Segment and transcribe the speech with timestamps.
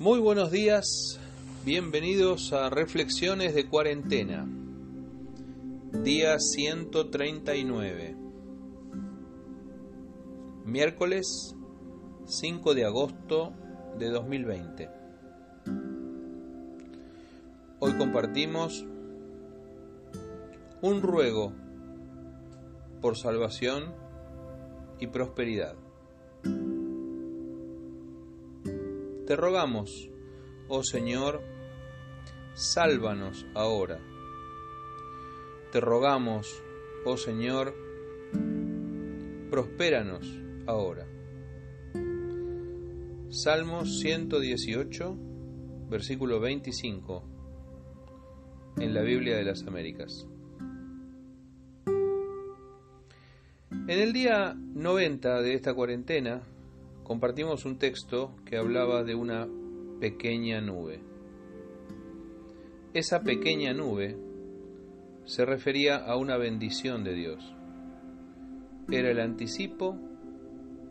[0.00, 1.20] Muy buenos días,
[1.62, 4.48] bienvenidos a Reflexiones de Cuarentena,
[5.92, 8.16] día 139,
[10.64, 11.54] miércoles
[12.24, 13.52] 5 de agosto
[13.98, 14.88] de 2020.
[17.80, 18.86] Hoy compartimos
[20.80, 21.52] un ruego
[23.02, 23.94] por salvación
[24.98, 25.74] y prosperidad.
[29.30, 30.10] Te rogamos,
[30.66, 31.40] oh Señor,
[32.54, 34.00] sálvanos ahora.
[35.70, 36.60] Te rogamos,
[37.04, 37.72] oh Señor,
[39.48, 40.26] prospéranos
[40.66, 41.06] ahora.
[43.28, 45.16] Salmos 118,
[45.88, 47.22] versículo 25,
[48.80, 50.26] en la Biblia de las Américas.
[53.70, 56.42] En el día 90 de esta cuarentena,
[57.10, 59.48] compartimos un texto que hablaba de una
[59.98, 61.00] pequeña nube.
[62.94, 64.16] Esa pequeña nube
[65.24, 67.56] se refería a una bendición de Dios.
[68.92, 69.98] Era el anticipo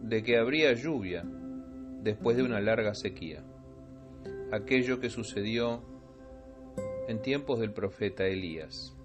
[0.00, 1.22] de que habría lluvia
[2.02, 3.44] después de una larga sequía,
[4.50, 5.84] aquello que sucedió
[7.06, 8.96] en tiempos del profeta Elías.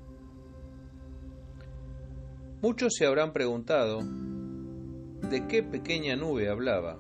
[2.64, 4.00] Muchos se habrán preguntado
[5.30, 7.00] ¿De qué pequeña nube hablaba?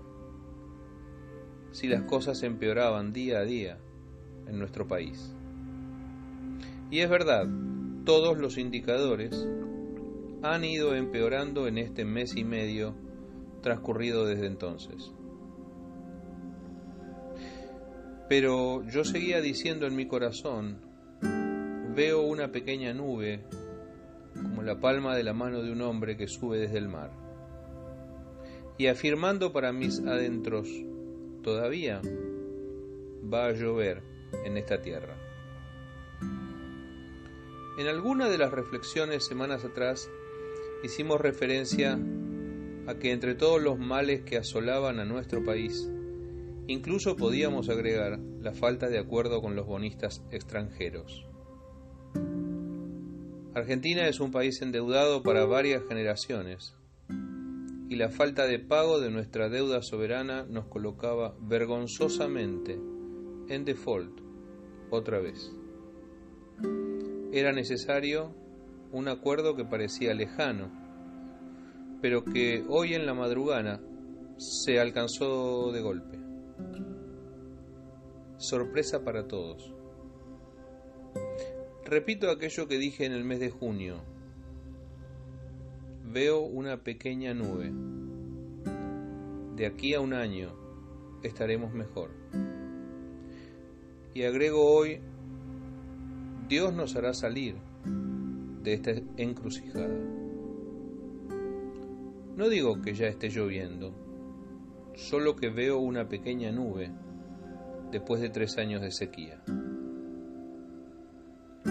[1.71, 3.77] Si las cosas empeoraban día a día
[4.47, 5.31] en nuestro país.
[6.89, 7.47] Y es verdad,
[8.03, 9.47] todos los indicadores
[10.41, 12.95] han ido empeorando en este mes y medio
[13.61, 15.13] transcurrido desde entonces.
[18.27, 20.79] Pero yo seguía diciendo en mi corazón,
[21.95, 23.45] veo una pequeña nube
[24.33, 27.25] como la palma de la mano de un hombre que sube desde el mar
[28.77, 30.69] y afirmando para mis adentros,
[31.43, 32.01] todavía
[33.31, 34.01] va a llover
[34.44, 35.16] en esta tierra.
[37.77, 40.09] En alguna de las reflexiones semanas atrás
[40.83, 42.00] hicimos referencia
[42.88, 45.89] a que entre todos los males que asolaban a nuestro país,
[46.67, 51.25] incluso podíamos agregar la falta de acuerdo con los bonistas extranjeros.
[53.53, 56.75] Argentina es un país endeudado para varias generaciones,
[57.90, 62.79] y la falta de pago de nuestra deuda soberana nos colocaba vergonzosamente
[63.47, 64.22] en default
[64.90, 65.51] otra vez.
[67.31, 68.34] Era necesario
[68.91, 70.72] un acuerdo que parecía lejano,
[72.01, 73.81] pero que hoy en la madrugada
[74.38, 76.19] se alcanzó de golpe.
[78.38, 79.74] Sorpresa para todos.
[81.85, 84.01] Repito aquello que dije en el mes de junio,
[86.15, 87.73] veo una pequeña nube.
[89.57, 90.55] De aquí a un año
[91.23, 92.11] estaremos mejor.
[94.13, 95.01] Y agrego hoy,
[96.47, 97.57] Dios nos hará salir
[98.63, 99.93] de esta encrucijada.
[102.37, 103.93] No digo que ya esté lloviendo,
[104.93, 106.91] solo que veo una pequeña nube
[107.91, 109.43] después de tres años de sequía.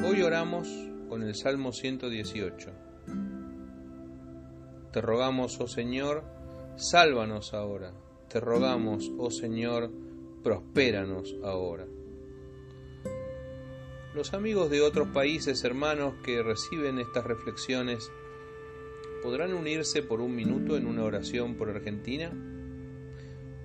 [0.07, 0.69] Hoy oramos
[1.09, 2.85] con el Salmo 118
[4.95, 6.23] te rogamos, oh Señor,
[6.77, 7.93] sálvanos ahora.
[8.29, 9.91] Te rogamos, oh Señor,
[10.41, 11.85] prospéranos ahora.
[14.15, 18.09] Los amigos de otros países hermanos que reciben estas reflexiones,
[19.21, 22.31] ¿podrán unirse por un minuto en una oración por Argentina?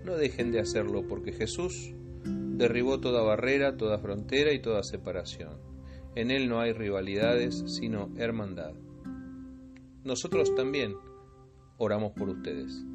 [0.03, 5.59] No dejen de hacerlo porque Jesús derribó toda barrera, toda frontera y toda separación.
[6.15, 8.73] En Él no hay rivalidades, sino hermandad.
[10.03, 10.95] Nosotros también
[11.79, 12.85] oramos por ustedes.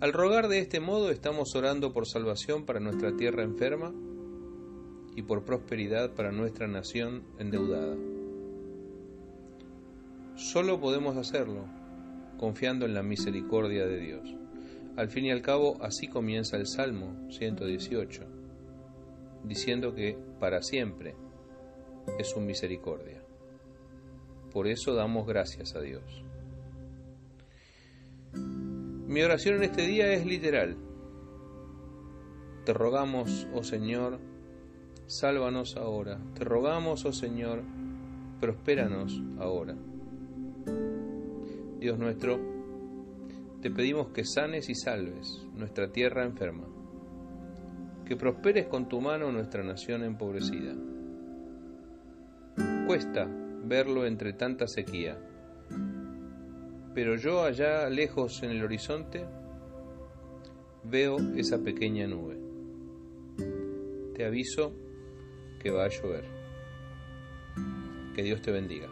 [0.00, 3.92] Al rogar de este modo estamos orando por salvación para nuestra tierra enferma
[5.16, 7.96] y por prosperidad para nuestra nación endeudada.
[10.36, 11.64] Solo podemos hacerlo
[12.38, 14.34] confiando en la misericordia de Dios.
[14.96, 18.22] Al fin y al cabo, así comienza el Salmo 118,
[19.44, 21.16] diciendo que para siempre
[22.18, 23.22] es su misericordia.
[24.52, 26.24] Por eso damos gracias a Dios.
[29.06, 30.76] Mi oración en este día es literal.
[32.64, 34.18] Te rogamos, oh Señor,
[35.06, 36.18] sálvanos ahora.
[36.34, 37.62] Te rogamos, oh Señor,
[38.40, 39.76] prospéranos ahora.
[41.80, 42.40] Dios nuestro,
[43.60, 46.64] te pedimos que sanes y salves nuestra tierra enferma,
[48.06, 50.74] que prosperes con tu mano nuestra nación empobrecida.
[52.86, 53.28] Cuesta
[53.64, 55.18] verlo entre tanta sequía
[56.94, 59.26] pero yo allá lejos en el horizonte
[60.84, 62.38] veo esa pequeña nube.
[64.14, 64.72] te aviso
[65.60, 66.24] que va a llover.
[68.14, 68.88] Que Dios te bendiga.